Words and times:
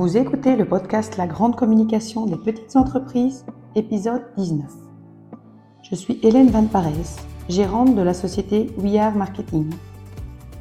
Vous 0.00 0.16
écoutez 0.16 0.56
le 0.56 0.64
podcast 0.64 1.18
La 1.18 1.26
grande 1.26 1.56
communication 1.56 2.24
des 2.24 2.38
petites 2.38 2.74
entreprises, 2.74 3.44
épisode 3.74 4.22
19. 4.38 4.66
Je 5.82 5.94
suis 5.94 6.18
Hélène 6.22 6.48
Van 6.48 6.64
Pares, 6.64 7.18
gérante 7.50 7.94
de 7.94 8.00
la 8.00 8.14
société 8.14 8.70
We 8.78 8.96
Are 8.96 9.14
Marketing. 9.14 9.68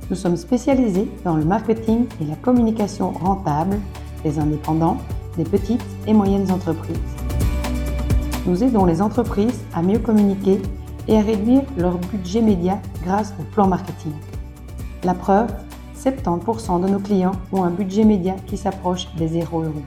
Nous 0.09 0.17
sommes 0.17 0.35
spécialisés 0.35 1.09
dans 1.23 1.37
le 1.37 1.45
marketing 1.45 2.05
et 2.21 2.25
la 2.25 2.35
communication 2.35 3.11
rentable 3.11 3.79
des 4.25 4.39
indépendants, 4.39 4.97
des 5.37 5.45
petites 5.45 5.85
et 6.05 6.11
moyennes 6.11 6.51
entreprises. 6.51 6.97
Nous 8.45 8.61
aidons 8.61 8.83
les 8.83 9.01
entreprises 9.01 9.61
à 9.73 9.81
mieux 9.81 9.99
communiquer 9.99 10.61
et 11.07 11.15
à 11.15 11.21
réduire 11.21 11.63
leur 11.77 11.97
budget 11.97 12.41
média 12.41 12.81
grâce 13.05 13.33
au 13.39 13.43
plan 13.53 13.69
marketing. 13.69 14.11
La 15.05 15.13
preuve, 15.13 15.49
70% 15.99 16.81
de 16.81 16.87
nos 16.87 16.99
clients 16.99 17.33
ont 17.51 17.63
un 17.63 17.71
budget 17.71 18.05
média 18.05 18.35
qui 18.47 18.55
s'approche 18.55 19.13
des 19.15 19.27
0 19.27 19.63
euros. 19.63 19.83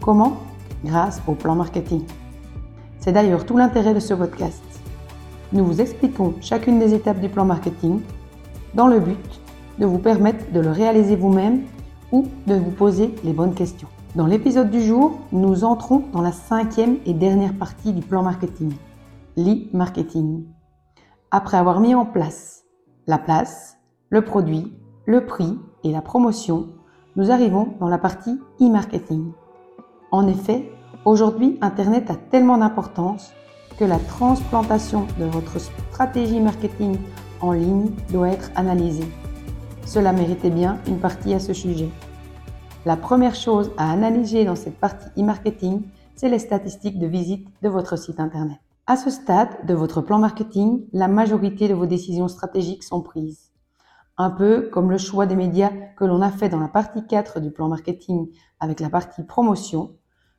Comment? 0.00 0.38
Grâce 0.84 1.22
au 1.28 1.34
plan 1.34 1.54
marketing. 1.54 2.02
C'est 2.98 3.12
d'ailleurs 3.12 3.46
tout 3.46 3.56
l'intérêt 3.56 3.94
de 3.94 4.00
ce 4.00 4.14
podcast. 4.14 4.62
Nous 5.52 5.64
vous 5.64 5.80
expliquons 5.80 6.34
chacune 6.40 6.78
des 6.78 6.94
étapes 6.94 7.20
du 7.20 7.28
plan 7.28 7.44
marketing 7.44 8.00
dans 8.74 8.88
le 8.88 8.98
but 8.98 9.40
de 9.78 9.86
vous 9.86 9.98
permettre 9.98 10.50
de 10.52 10.60
le 10.60 10.70
réaliser 10.70 11.14
vous-même 11.14 11.62
ou 12.10 12.26
de 12.46 12.54
vous 12.54 12.70
poser 12.70 13.14
les 13.22 13.32
bonnes 13.32 13.54
questions. 13.54 13.88
Dans 14.16 14.26
l'épisode 14.26 14.70
du 14.70 14.82
jour, 14.82 15.20
nous 15.30 15.64
entrons 15.64 16.04
dans 16.12 16.22
la 16.22 16.32
cinquième 16.32 16.96
et 17.06 17.14
dernière 17.14 17.54
partie 17.54 17.92
du 17.92 18.02
plan 18.02 18.22
marketing, 18.22 18.72
l'e-marketing. 19.36 20.44
Après 21.30 21.56
avoir 21.56 21.80
mis 21.80 21.94
en 21.94 22.04
place 22.04 22.64
la 23.06 23.16
place, 23.16 23.78
le 24.10 24.22
produit, 24.22 24.74
le 25.08 25.24
prix 25.24 25.58
et 25.84 25.90
la 25.90 26.02
promotion, 26.02 26.68
nous 27.16 27.30
arrivons 27.30 27.68
dans 27.80 27.88
la 27.88 27.96
partie 27.96 28.38
e-marketing. 28.60 29.32
En 30.10 30.28
effet, 30.28 30.70
aujourd'hui, 31.06 31.56
Internet 31.62 32.10
a 32.10 32.14
tellement 32.14 32.58
d'importance 32.58 33.32
que 33.78 33.86
la 33.86 33.98
transplantation 33.98 35.06
de 35.18 35.24
votre 35.24 35.58
stratégie 35.58 36.40
marketing 36.40 36.98
en 37.40 37.52
ligne 37.52 37.88
doit 38.12 38.28
être 38.28 38.50
analysée. 38.54 39.08
Cela 39.86 40.12
méritait 40.12 40.50
bien 40.50 40.76
une 40.86 40.98
partie 40.98 41.32
à 41.32 41.40
ce 41.40 41.54
sujet. 41.54 41.88
La 42.84 42.98
première 42.98 43.34
chose 43.34 43.72
à 43.78 43.90
analyser 43.90 44.44
dans 44.44 44.56
cette 44.56 44.78
partie 44.78 45.08
e-marketing, 45.18 45.84
c'est 46.16 46.28
les 46.28 46.38
statistiques 46.38 46.98
de 46.98 47.06
visite 47.06 47.48
de 47.62 47.70
votre 47.70 47.96
site 47.96 48.20
Internet. 48.20 48.58
À 48.86 48.98
ce 48.98 49.08
stade 49.08 49.64
de 49.66 49.72
votre 49.72 50.02
plan 50.02 50.18
marketing, 50.18 50.84
la 50.92 51.08
majorité 51.08 51.66
de 51.66 51.74
vos 51.74 51.86
décisions 51.86 52.28
stratégiques 52.28 52.84
sont 52.84 53.00
prises. 53.00 53.47
Un 54.20 54.30
peu 54.30 54.68
comme 54.72 54.90
le 54.90 54.98
choix 54.98 55.26
des 55.26 55.36
médias 55.36 55.70
que 55.96 56.04
l'on 56.04 56.22
a 56.22 56.32
fait 56.32 56.48
dans 56.48 56.58
la 56.58 56.66
partie 56.66 57.06
4 57.06 57.38
du 57.38 57.52
plan 57.52 57.68
marketing 57.68 58.28
avec 58.58 58.80
la 58.80 58.90
partie 58.90 59.22
promotion, 59.22 59.94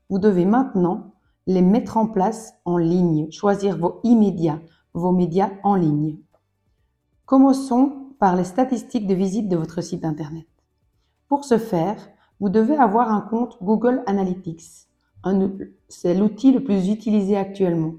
vous 0.09 0.19
devez 0.19 0.43
maintenant 0.43 1.13
les 1.47 1.61
mettre 1.61 1.95
en 1.95 2.05
place 2.05 2.55
en 2.65 2.77
ligne, 2.77 3.31
choisir 3.31 3.77
vos 3.77 4.01
immédiats, 4.03 4.59
vos 4.93 5.13
médias 5.13 5.51
en 5.63 5.75
ligne. 5.75 6.17
Commençons 7.25 8.09
par 8.19 8.35
les 8.35 8.43
statistiques 8.43 9.07
de 9.07 9.13
visite 9.13 9.47
de 9.47 9.55
votre 9.55 9.79
site 9.79 10.03
Internet. 10.03 10.47
Pour 11.29 11.45
ce 11.45 11.57
faire, 11.57 12.09
vous 12.41 12.49
devez 12.49 12.75
avoir 12.75 13.09
un 13.09 13.21
compte 13.21 13.63
Google 13.63 14.03
Analytics. 14.07 14.89
C'est 15.87 16.15
l'outil 16.15 16.51
le 16.51 16.65
plus 16.65 16.89
utilisé 16.89 17.37
actuellement. 17.37 17.93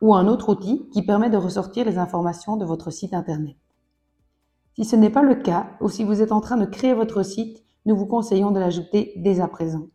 Ou 0.00 0.14
un 0.14 0.26
autre 0.26 0.48
outil 0.48 0.88
qui 0.90 1.02
permet 1.02 1.28
de 1.28 1.36
ressortir 1.36 1.84
les 1.84 1.98
informations 1.98 2.56
de 2.56 2.64
votre 2.64 2.90
site 2.90 3.12
Internet. 3.12 3.56
Si 4.78 4.84
ce 4.84 4.94
n'est 4.94 5.10
pas 5.10 5.24
le 5.24 5.34
cas, 5.34 5.70
ou 5.80 5.88
si 5.88 6.04
vous 6.04 6.22
êtes 6.22 6.30
en 6.30 6.40
train 6.40 6.56
de 6.56 6.64
créer 6.64 6.94
votre 6.94 7.24
site, 7.24 7.64
nous 7.84 7.96
vous 7.96 8.06
conseillons 8.06 8.52
de 8.52 8.60
l'ajouter 8.60 9.12
dès 9.16 9.40
à 9.40 9.48
présent. 9.48 9.88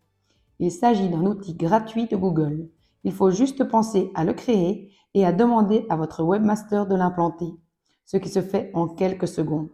Il 0.59 0.74
s'agit 0.74 1.08
d'un 1.08 1.25
outil 1.25 1.53
gratuit 1.53 2.08
de 2.08 2.18
Google. 2.18 2.69
Il 3.06 3.13
faut 3.13 3.31
juste 3.31 3.63
penser 3.63 4.12
à 4.13 4.25
le 4.25 4.34
créer 4.34 4.91
et 5.13 5.25
à 5.25 5.31
demander 5.31 5.85
à 5.90 5.96
votre 5.96 6.25
webmaster 6.25 6.85
de 6.85 6.96
l'implanter 6.96 7.53
ce 8.03 8.18
qui 8.18 8.28
se 8.28 8.41
fait 8.41 8.72
en 8.74 8.90
quelques 8.90 9.30
secondes. 9.30 9.69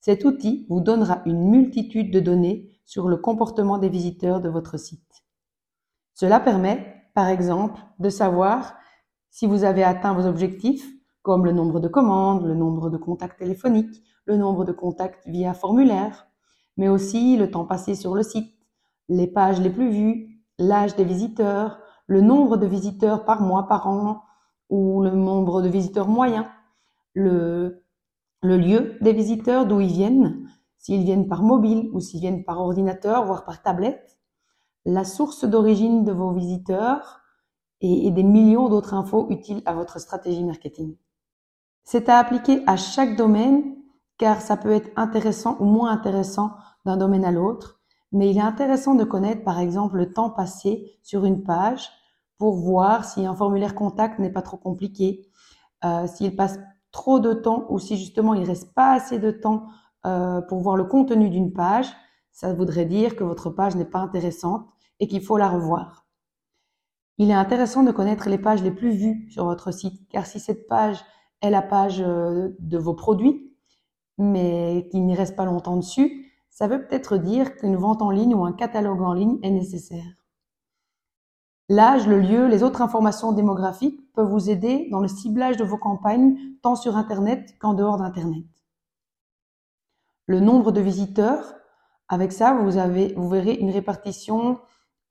Cet 0.00 0.26
outil 0.26 0.66
vous 0.68 0.82
donnera 0.82 1.22
une 1.24 1.48
multitude 1.48 2.12
de 2.12 2.20
données 2.20 2.68
sur 2.84 3.08
le 3.08 3.16
comportement 3.16 3.78
des 3.78 3.88
visiteurs 3.88 4.42
de 4.42 4.50
votre 4.50 4.76
site. 4.76 5.24
Cela 6.12 6.38
permet, 6.38 7.02
par 7.14 7.28
exemple, 7.28 7.80
de 7.98 8.10
savoir 8.10 8.74
si 9.30 9.46
vous 9.46 9.64
avez 9.64 9.84
atteint 9.84 10.12
vos 10.12 10.26
objectifs, 10.26 10.86
comme 11.22 11.46
le 11.46 11.52
nombre 11.52 11.80
de 11.80 11.88
commandes, 11.88 12.44
le 12.46 12.54
nombre 12.54 12.90
de 12.90 12.98
contacts 12.98 13.38
téléphoniques, 13.38 14.02
le 14.28 14.36
nombre 14.36 14.64
de 14.64 14.72
contacts 14.72 15.26
via 15.26 15.54
formulaire, 15.54 16.28
mais 16.76 16.88
aussi 16.88 17.36
le 17.36 17.50
temps 17.50 17.64
passé 17.64 17.94
sur 17.94 18.14
le 18.14 18.22
site, 18.22 18.54
les 19.08 19.26
pages 19.26 19.60
les 19.60 19.70
plus 19.70 19.90
vues, 19.90 20.44
l'âge 20.58 20.94
des 20.96 21.04
visiteurs, 21.04 21.80
le 22.06 22.20
nombre 22.20 22.58
de 22.58 22.66
visiteurs 22.66 23.24
par 23.24 23.40
mois, 23.40 23.66
par 23.66 23.88
an, 23.88 24.22
ou 24.68 25.02
le 25.02 25.10
nombre 25.10 25.62
de 25.62 25.68
visiteurs 25.68 26.08
moyens, 26.08 26.44
le, 27.14 27.82
lieu 28.42 28.98
des 29.00 29.14
visiteurs, 29.14 29.66
d'où 29.66 29.80
ils 29.80 29.92
viennent, 29.92 30.46
s'ils 30.76 31.04
viennent 31.04 31.26
par 31.26 31.42
mobile 31.42 31.88
ou 31.94 32.00
s'ils 32.00 32.20
viennent 32.20 32.44
par 32.44 32.60
ordinateur, 32.60 33.24
voire 33.24 33.46
par 33.46 33.62
tablette, 33.62 34.18
la 34.84 35.04
source 35.04 35.46
d'origine 35.46 36.04
de 36.04 36.12
vos 36.12 36.32
visiteurs 36.32 37.20
et, 37.80 38.06
et 38.06 38.10
des 38.10 38.22
millions 38.22 38.68
d'autres 38.68 38.92
infos 38.92 39.26
utiles 39.30 39.62
à 39.64 39.72
votre 39.72 39.98
stratégie 39.98 40.44
marketing. 40.44 40.96
C'est 41.82 42.10
à 42.10 42.18
appliquer 42.18 42.62
à 42.66 42.76
chaque 42.76 43.16
domaine 43.16 43.78
car 44.18 44.40
ça 44.40 44.56
peut 44.56 44.72
être 44.72 44.90
intéressant 44.96 45.56
ou 45.60 45.64
moins 45.64 45.90
intéressant 45.90 46.52
d'un 46.84 46.96
domaine 46.96 47.24
à 47.24 47.30
l'autre, 47.30 47.80
mais 48.12 48.30
il 48.30 48.38
est 48.38 48.42
intéressant 48.42 48.94
de 48.94 49.04
connaître 49.04 49.44
par 49.44 49.58
exemple 49.58 49.96
le 49.96 50.12
temps 50.12 50.30
passé 50.30 50.98
sur 51.02 51.24
une 51.24 51.42
page 51.42 51.88
pour 52.36 52.56
voir 52.56 53.04
si 53.04 53.26
un 53.26 53.34
formulaire 53.34 53.74
contact 53.74 54.18
n'est 54.18 54.32
pas 54.32 54.42
trop 54.42 54.56
compliqué, 54.56 55.26
euh, 55.84 56.06
s'il 56.06 56.34
passe 56.36 56.58
trop 56.90 57.20
de 57.20 57.32
temps 57.32 57.66
ou 57.68 57.78
si 57.78 57.96
justement 57.96 58.34
il 58.34 58.44
reste 58.44 58.74
pas 58.74 58.92
assez 58.92 59.18
de 59.18 59.30
temps 59.30 59.66
euh, 60.06 60.40
pour 60.42 60.60
voir 60.60 60.76
le 60.76 60.84
contenu 60.84 61.28
d'une 61.30 61.52
page, 61.52 61.88
ça 62.32 62.52
voudrait 62.52 62.86
dire 62.86 63.16
que 63.16 63.24
votre 63.24 63.50
page 63.50 63.76
n'est 63.76 63.84
pas 63.84 63.98
intéressante 63.98 64.66
et 65.00 65.06
qu'il 65.08 65.22
faut 65.22 65.36
la 65.36 65.48
revoir. 65.48 66.06
Il 67.18 67.30
est 67.30 67.34
intéressant 67.34 67.82
de 67.82 67.90
connaître 67.90 68.28
les 68.28 68.38
pages 68.38 68.62
les 68.62 68.70
plus 68.70 68.92
vues 68.92 69.28
sur 69.30 69.44
votre 69.44 69.72
site, 69.72 70.08
car 70.08 70.24
si 70.24 70.38
cette 70.38 70.68
page 70.68 71.04
est 71.42 71.50
la 71.50 71.62
page 71.62 72.00
euh, 72.00 72.50
de 72.60 72.78
vos 72.78 72.94
produits, 72.94 73.47
mais 74.18 74.88
qu'il 74.90 75.06
n'y 75.06 75.14
reste 75.14 75.36
pas 75.36 75.44
longtemps 75.44 75.76
dessus, 75.76 76.26
ça 76.50 76.66
veut 76.66 76.84
peut-être 76.84 77.16
dire 77.16 77.56
qu'une 77.56 77.76
vente 77.76 78.02
en 78.02 78.10
ligne 78.10 78.34
ou 78.34 78.44
un 78.44 78.52
catalogue 78.52 79.00
en 79.00 79.12
ligne 79.12 79.38
est 79.42 79.50
nécessaire. 79.50 80.04
L'âge, 81.68 82.06
le 82.06 82.18
lieu, 82.18 82.46
les 82.46 82.62
autres 82.62 82.82
informations 82.82 83.32
démographiques 83.32 84.00
peuvent 84.14 84.30
vous 84.30 84.50
aider 84.50 84.88
dans 84.90 85.00
le 85.00 85.08
ciblage 85.08 85.56
de 85.56 85.64
vos 85.64 85.76
campagnes, 85.76 86.36
tant 86.62 86.74
sur 86.74 86.96
Internet 86.96 87.56
qu'en 87.58 87.74
dehors 87.74 87.98
d'Internet. 87.98 88.46
Le 90.26 90.40
nombre 90.40 90.72
de 90.72 90.80
visiteurs, 90.80 91.54
avec 92.08 92.32
ça, 92.32 92.54
vous 92.54 93.28
verrez 93.28 93.54
une 93.54 93.70
répartition 93.70 94.58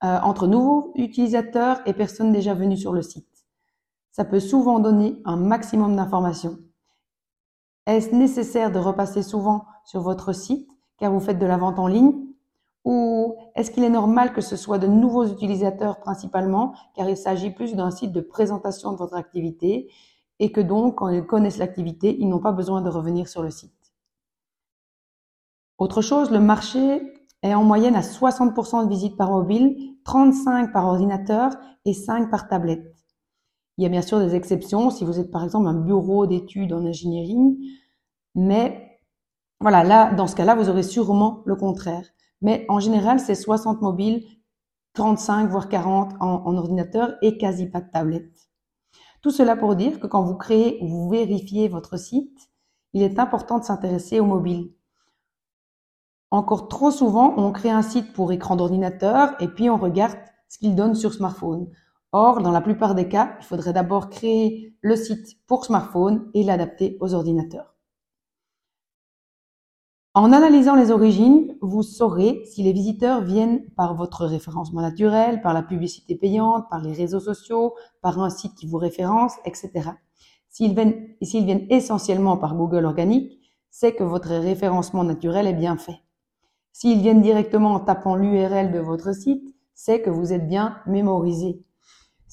euh, 0.04 0.18
entre 0.20 0.46
nouveaux 0.46 0.92
utilisateurs 0.96 1.80
et 1.86 1.92
personnes 1.92 2.32
déjà 2.32 2.54
venues 2.54 2.76
sur 2.76 2.92
le 2.92 3.02
site. 3.02 3.46
Ça 4.10 4.24
peut 4.24 4.40
souvent 4.40 4.80
donner 4.80 5.22
un 5.24 5.36
maximum 5.36 5.94
d'informations. 5.94 6.58
Est-ce 7.88 8.14
nécessaire 8.14 8.70
de 8.70 8.78
repasser 8.78 9.22
souvent 9.22 9.64
sur 9.86 10.02
votre 10.02 10.34
site 10.34 10.70
car 10.98 11.10
vous 11.10 11.20
faites 11.20 11.38
de 11.38 11.46
la 11.46 11.56
vente 11.56 11.78
en 11.78 11.86
ligne? 11.86 12.12
Ou 12.84 13.34
est-ce 13.54 13.70
qu'il 13.70 13.82
est 13.82 13.88
normal 13.88 14.34
que 14.34 14.42
ce 14.42 14.56
soit 14.56 14.76
de 14.76 14.86
nouveaux 14.86 15.24
utilisateurs 15.24 15.98
principalement, 15.98 16.74
car 16.94 17.08
il 17.08 17.16
s'agit 17.16 17.50
plus 17.50 17.74
d'un 17.74 17.90
site 17.90 18.12
de 18.12 18.20
présentation 18.20 18.92
de 18.92 18.98
votre 18.98 19.16
activité 19.16 19.90
et 20.38 20.52
que 20.52 20.60
donc, 20.60 20.96
quand 20.96 21.08
ils 21.08 21.24
connaissent 21.24 21.56
l'activité, 21.56 22.14
ils 22.20 22.28
n'ont 22.28 22.40
pas 22.40 22.52
besoin 22.52 22.82
de 22.82 22.90
revenir 22.90 23.26
sur 23.26 23.42
le 23.42 23.50
site? 23.50 23.72
Autre 25.78 26.02
chose, 26.02 26.30
le 26.30 26.40
marché 26.40 27.00
est 27.42 27.54
en 27.54 27.64
moyenne 27.64 27.96
à 27.96 28.02
60% 28.02 28.84
de 28.84 28.90
visites 28.90 29.16
par 29.16 29.30
mobile, 29.30 29.96
35 30.04 30.74
par 30.74 30.84
ordinateur 30.84 31.52
et 31.86 31.94
5 31.94 32.30
par 32.30 32.48
tablette. 32.48 32.97
Il 33.78 33.84
y 33.84 33.86
a 33.86 33.90
bien 33.90 34.02
sûr 34.02 34.18
des 34.18 34.34
exceptions 34.34 34.90
si 34.90 35.04
vous 35.04 35.20
êtes 35.20 35.30
par 35.30 35.44
exemple 35.44 35.68
un 35.68 35.74
bureau 35.74 36.26
d'études 36.26 36.72
en 36.72 36.84
ingénierie, 36.84 37.56
mais 38.34 39.00
voilà, 39.60 39.82
là, 39.82 40.14
dans 40.14 40.26
ce 40.26 40.36
cas-là, 40.36 40.54
vous 40.54 40.68
aurez 40.68 40.84
sûrement 40.84 41.42
le 41.44 41.56
contraire. 41.56 42.04
Mais 42.42 42.64
en 42.68 42.78
général, 42.78 43.18
c'est 43.18 43.34
60 43.34 43.82
mobiles, 43.82 44.24
35 44.94 45.50
voire 45.50 45.68
40 45.68 46.14
en, 46.20 46.56
ordinateur 46.56 47.16
et 47.22 47.38
quasi 47.38 47.66
pas 47.66 47.80
de 47.80 47.90
tablette. 47.90 48.50
Tout 49.22 49.32
cela 49.32 49.56
pour 49.56 49.74
dire 49.74 49.98
que 49.98 50.06
quand 50.06 50.22
vous 50.22 50.36
créez 50.36 50.78
ou 50.80 50.86
vous 50.86 51.08
vérifiez 51.08 51.68
votre 51.68 51.96
site, 51.96 52.50
il 52.92 53.02
est 53.02 53.18
important 53.18 53.58
de 53.58 53.64
s'intéresser 53.64 54.20
aux 54.20 54.26
mobiles. 54.26 54.72
Encore 56.30 56.68
trop 56.68 56.90
souvent, 56.90 57.34
on 57.36 57.50
crée 57.52 57.70
un 57.70 57.82
site 57.82 58.12
pour 58.12 58.32
écran 58.32 58.54
d'ordinateur 58.54 59.34
et 59.40 59.48
puis 59.48 59.70
on 59.70 59.76
regarde 59.76 60.18
ce 60.48 60.58
qu'il 60.58 60.76
donne 60.76 60.94
sur 60.94 61.12
smartphone. 61.12 61.68
Or, 62.12 62.40
dans 62.40 62.52
la 62.52 62.62
plupart 62.62 62.94
des 62.94 63.08
cas, 63.08 63.36
il 63.40 63.44
faudrait 63.44 63.74
d'abord 63.74 64.08
créer 64.08 64.74
le 64.80 64.96
site 64.96 65.36
pour 65.46 65.64
smartphone 65.64 66.30
et 66.32 66.42
l'adapter 66.42 66.96
aux 67.00 67.12
ordinateurs. 67.14 67.74
En 70.14 70.32
analysant 70.32 70.74
les 70.74 70.90
origines, 70.90 71.56
vous 71.60 71.82
saurez 71.82 72.42
si 72.44 72.62
les 72.62 72.72
visiteurs 72.72 73.20
viennent 73.20 73.68
par 73.76 73.94
votre 73.94 74.24
référencement 74.24 74.80
naturel, 74.80 75.42
par 75.42 75.52
la 75.52 75.62
publicité 75.62 76.16
payante, 76.16 76.64
par 76.70 76.80
les 76.82 76.92
réseaux 76.92 77.20
sociaux, 77.20 77.74
par 78.00 78.18
un 78.18 78.30
site 78.30 78.54
qui 78.54 78.66
vous 78.66 78.78
référence, 78.78 79.34
etc. 79.44 79.90
S'ils 80.48 80.74
viennent, 80.74 81.66
essentiellement 81.70 82.36
par 82.36 82.56
Google 82.56 82.86
organique, 82.86 83.38
c'est 83.70 83.94
que 83.94 84.02
votre 84.02 84.30
référencement 84.30 85.04
naturel 85.04 85.46
est 85.46 85.52
bien 85.52 85.76
fait. 85.76 86.00
S'ils 86.72 87.00
viennent 87.00 87.22
directement 87.22 87.74
en 87.74 87.80
tapant 87.80 88.16
l'URL 88.16 88.72
de 88.72 88.80
votre 88.80 89.14
site, 89.14 89.54
c'est 89.74 90.00
que 90.00 90.10
vous 90.10 90.32
êtes 90.32 90.48
bien 90.48 90.78
mémorisé. 90.86 91.62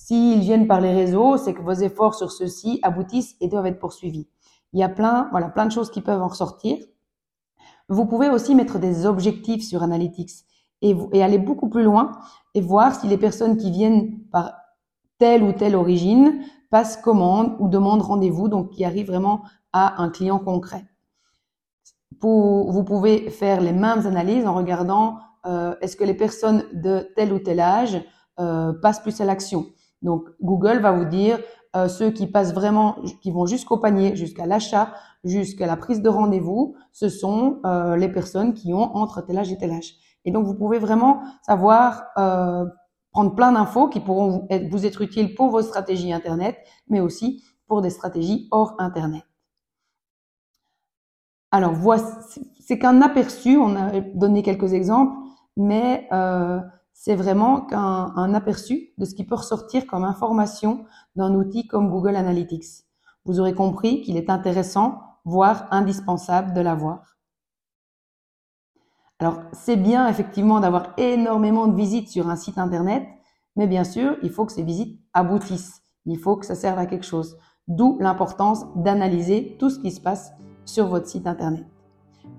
S'ils 0.06 0.42
viennent 0.42 0.68
par 0.68 0.82
les 0.82 0.94
réseaux, 0.94 1.36
c'est 1.36 1.56
que 1.56 1.64
vos 1.64 1.72
efforts 1.72 2.14
sur 2.14 2.32
ceux-ci 2.32 2.80
aboutissent 2.84 3.36
et 3.42 3.48
doivent 3.48 3.66
être 3.66 3.80
poursuivis. 3.80 4.28
Il 4.72 4.80
y 4.80 4.84
a 4.84 4.90
plein, 4.90 5.28
voilà, 5.32 5.50
plein 5.50 5.66
de 5.66 5.72
choses 5.72 5.90
qui 5.90 6.02
peuvent 6.02 6.22
en 6.22 6.28
ressortir. 6.28 6.78
Vous 7.90 8.06
pouvez 8.06 8.30
aussi 8.30 8.54
mettre 8.54 8.78
des 8.78 9.08
objectifs 9.08 9.64
sur 9.64 9.82
Analytics 9.82 10.46
et, 10.84 10.96
aller 11.24 11.40
beaucoup 11.40 11.70
plus 11.70 11.82
loin 11.82 12.12
et 12.54 12.62
voir 12.62 12.94
si 12.94 13.08
les 13.08 13.18
personnes 13.18 13.58
qui 13.58 13.72
viennent 13.72 14.20
par 14.32 14.54
telle 15.18 15.42
ou 15.42 15.54
telle 15.54 15.76
origine 15.76 16.40
passent 16.70 16.98
commande 16.98 17.56
ou 17.58 17.68
demandent 17.68 18.04
rendez-vous, 18.04 18.48
donc 18.48 18.70
qui 18.70 18.86
arrivent 18.86 19.08
vraiment 19.08 19.42
à 19.74 20.04
un 20.04 20.12
client 20.12 20.38
concret. 20.38 20.86
Vous 22.22 22.84
pouvez 22.84 23.32
faire 23.32 23.60
les 23.60 23.74
mêmes 23.74 24.06
analyses 24.06 24.46
en 24.46 24.54
regardant 24.54 25.18
euh, 25.48 25.74
est-ce 25.82 25.98
que 25.98 26.04
les 26.04 26.14
personnes 26.14 26.64
de 26.74 27.12
tel 27.16 27.34
ou 27.34 27.40
tel 27.40 27.60
âge 27.60 28.00
euh, 28.40 28.72
passent 28.74 29.00
plus 29.00 29.20
à 29.20 29.26
l'action. 29.26 29.66
Donc 30.06 30.30
Google 30.42 30.80
va 30.80 30.92
vous 30.92 31.06
dire 31.06 31.40
euh, 31.76 31.90
ceux 31.90 32.12
qui 32.12 32.28
passent 32.28 32.54
vraiment, 32.54 32.96
qui 33.22 33.32
vont 33.32 33.46
jusqu'au 33.46 33.78
panier, 33.78 34.16
jusqu'à 34.16 34.46
l'achat, 34.46 34.94
jusqu'à 35.26 35.66
la 35.66 35.76
prise 35.76 36.02
de 36.02 36.08
rendez-vous, 36.08 36.76
ce 36.94 37.10
sont 37.10 37.60
euh, 37.66 37.98
les 37.98 38.08
personnes 38.08 38.54
qui 38.54 38.74
ont 38.74 38.96
entre 38.96 39.22
tel 39.22 39.40
âge 39.40 39.52
et 39.52 39.58
tel 39.58 39.72
âge. 39.72 39.96
Et 40.24 40.32
donc, 40.32 40.46
vous 40.46 40.54
pouvez 40.54 40.80
vraiment 40.80 41.22
savoir 41.42 42.06
euh, 42.18 42.66
prendre 43.12 43.36
plein 43.36 43.52
d'infos 43.52 43.90
qui 43.90 44.00
pourront 44.00 44.30
vous 44.30 44.48
être, 44.50 44.70
vous 44.70 44.86
être, 44.86 45.02
utiles 45.02 45.36
pour 45.36 45.50
vos 45.50 45.62
stratégies 45.62 46.14
Internet, 46.14 46.58
mais 46.88 47.00
aussi 47.00 47.44
pour 47.68 47.82
des 47.82 47.90
stratégies 47.90 48.48
hors 48.52 48.76
Internet. 48.78 49.24
Alors, 51.52 51.74
voici, 51.74 52.52
c'est 52.60 52.78
qu'un 52.78 53.02
aperçu, 53.02 53.58
on 53.58 53.76
a 53.76 54.00
donné 54.14 54.44
quelques 54.44 54.74
exemples, 54.74 55.18
mais 55.58 56.08
c'est 56.98 57.16
vraiment 57.16 57.62
qu'un 57.62 58.14
un 58.16 58.34
aperçu 58.34 58.94
de 58.98 59.06
ce 59.06 59.14
qui 59.14 59.26
peut 59.26 59.36
ressortir 59.36 59.86
comme 59.86 60.06
information 60.06 60.86
d'un 61.16 61.36
outil 61.36 61.68
comme 61.68 61.92
Google 61.92 62.16
Analytics. 62.16 62.86
Vous 63.26 63.40
aurez 63.40 63.54
compris 63.54 64.02
qu'il 64.02 64.18
est 64.18 64.30
intéressant 64.30 65.02
voire 65.26 65.68
indispensable 65.72 66.54
de 66.54 66.62
l'avoir. 66.62 67.18
Alors, 69.20 69.42
c'est 69.52 69.76
bien 69.76 70.08
effectivement 70.08 70.60
d'avoir 70.60 70.94
énormément 70.98 71.68
de 71.68 71.76
visites 71.76 72.10
sur 72.10 72.30
un 72.30 72.36
site 72.36 72.58
internet, 72.58 73.06
mais 73.56 73.68
bien 73.68 73.84
sûr, 73.84 74.16
il 74.24 74.30
faut 74.30 74.46
que 74.46 74.52
ces 74.52 74.64
visites 74.64 75.00
aboutissent. 75.14 75.82
Il 76.06 76.18
faut 76.18 76.38
que 76.38 76.46
ça 76.46 76.56
serve 76.56 76.80
à 76.80 76.86
quelque 76.86 77.06
chose. 77.06 77.38
D'où 77.68 77.98
l'importance 78.00 78.66
d'analyser 78.76 79.58
tout 79.60 79.70
ce 79.70 79.80
qui 79.80 79.92
se 79.92 80.02
passe 80.02 80.32
sur 80.66 80.88
votre 80.88 81.08
site 81.08 81.28
internet. 81.28 81.66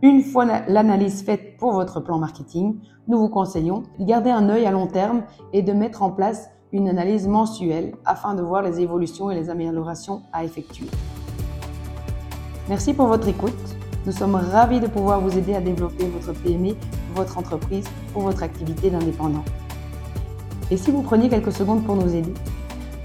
Une 0.03 0.23
fois 0.23 0.45
l'analyse 0.69 1.23
faite 1.23 1.57
pour 1.59 1.73
votre 1.73 2.01
plan 2.01 2.19
marketing, 2.19 2.79
nous 3.09 3.19
vous 3.19 3.29
conseillons 3.29 3.85
de 3.99 4.05
garder 4.05 4.31
un 4.31 4.49
œil 4.49 4.67
à 4.67 4.71
long 4.71 4.87
terme 4.87 5.23
et 5.53 5.63
de 5.63 5.73
mettre 5.73 6.03
en 6.03 6.11
place 6.11 6.51
une 6.73 6.89
analyse 6.89 7.27
mensuelle 7.27 7.95
afin 8.05 8.35
de 8.35 8.43
voir 8.43 8.63
les 8.63 8.81
évolutions 8.81 9.31
et 9.31 9.35
les 9.35 9.49
améliorations 9.49 10.23
à 10.33 10.45
effectuer. 10.45 10.87
Merci 12.69 12.95
pour 12.95 13.07
votre 13.07 13.29
écoute. 13.29 13.55
Nous 14.05 14.13
sommes 14.13 14.35
ravis 14.35 14.81
de 14.81 14.87
pouvoir 14.87 15.21
vous 15.21 15.37
aider 15.39 15.55
à 15.55 15.61
développer 15.61 16.07
votre 16.07 16.33
PME, 16.41 16.75
votre 17.15 17.39
entreprise 17.39 17.87
ou 18.15 18.21
votre 18.21 18.43
activité 18.43 18.91
d'indépendant. 18.91 19.45
Et 20.71 20.77
si 20.77 20.91
vous 20.91 21.03
preniez 21.03 21.29
quelques 21.29 21.53
secondes 21.53 21.85
pour 21.85 21.97
nous 21.97 22.15
aider 22.15 22.35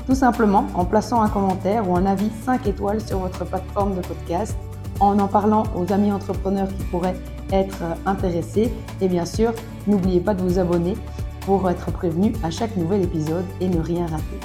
Tout 0.08 0.16
simplement 0.16 0.66
en 0.74 0.84
plaçant 0.84 1.22
un 1.22 1.30
commentaire 1.30 1.90
ou 1.90 1.96
un 1.96 2.06
avis 2.06 2.30
5 2.44 2.68
étoiles 2.68 3.02
sur 3.02 3.20
votre 3.20 3.46
plateforme 3.46 3.96
de 3.96 4.02
podcast, 4.02 4.58
en 5.00 5.18
en 5.20 5.28
parlant 5.28 5.64
aux 5.76 5.92
amis 5.92 6.12
entrepreneurs 6.12 6.68
qui 6.68 6.84
pourraient 6.86 7.16
être 7.52 7.84
intéressés 8.06 8.72
et 9.02 9.08
bien 9.08 9.26
sûr, 9.26 9.54
n'oubliez 9.88 10.20
pas 10.20 10.34
de 10.34 10.42
vous 10.42 10.60
abonner 10.60 10.96
pour 11.42 11.70
être 11.70 11.92
prévenu 11.92 12.34
à 12.44 12.50
chaque 12.50 12.76
nouvel 12.78 13.04
épisode 13.04 13.46
et 13.60 13.68
ne 13.68 13.80
rien 13.80 14.06
rater. 14.06 14.40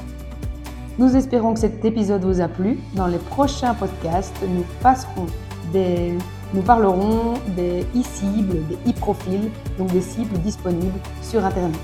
Nous 0.98 1.14
espérons 1.14 1.52
que 1.52 1.60
cet 1.60 1.84
épisode 1.84 2.25
vous 2.25 2.40
a 2.40 2.48
plu. 2.48 2.78
Dans 2.94 3.06
les 3.06 3.19
prochains 3.19 3.75
podcasts, 3.75 4.34
nous 4.48 4.64
passerons 4.82 5.26
des, 5.72 6.14
nous 6.54 6.62
parlerons 6.62 7.34
des 7.54 7.84
e-cibles, 7.94 8.66
des 8.66 8.90
e-profils, 8.90 9.50
donc 9.78 9.92
des 9.92 10.00
cibles 10.00 10.38
disponibles 10.38 10.99
sur 11.20 11.44
Internet. 11.44 11.78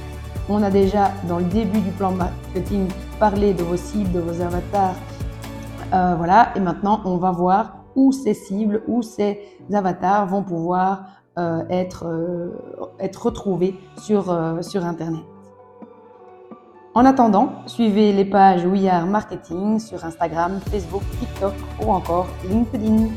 On 0.48 0.62
a 0.62 0.70
déjà, 0.70 1.10
dans 1.28 1.38
le 1.38 1.44
début 1.44 1.80
du 1.80 1.90
plan 1.90 2.12
marketing, 2.12 2.88
parlé 3.20 3.52
de 3.52 3.62
vos 3.62 3.76
cibles, 3.76 4.12
de 4.12 4.20
vos 4.20 4.40
avatars. 4.40 4.96
Euh, 5.92 6.14
voilà, 6.16 6.50
et 6.56 6.60
maintenant, 6.60 7.02
on 7.04 7.16
va 7.16 7.32
voir 7.32 7.81
où 7.96 8.12
ces 8.12 8.34
cibles, 8.34 8.82
où 8.86 9.02
ces 9.02 9.40
avatars 9.72 10.26
vont 10.26 10.42
pouvoir 10.42 11.04
euh, 11.38 11.62
être, 11.70 12.04
euh, 12.06 12.50
être 13.00 13.26
retrouvés 13.26 13.74
sur, 13.96 14.30
euh, 14.30 14.60
sur 14.60 14.84
Internet. 14.84 15.22
En 16.94 17.06
attendant, 17.06 17.54
suivez 17.64 18.12
les 18.12 18.26
pages 18.26 18.66
We 18.66 18.86
Are 18.86 19.06
Marketing 19.06 19.78
sur 19.78 20.04
Instagram, 20.04 20.60
Facebook, 20.70 21.02
TikTok 21.20 21.54
ou 21.82 21.90
encore 21.90 22.26
LinkedIn. 22.46 23.08